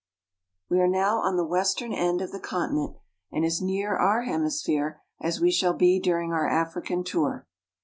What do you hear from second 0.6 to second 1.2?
We are now